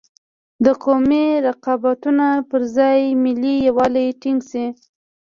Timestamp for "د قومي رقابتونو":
0.65-2.27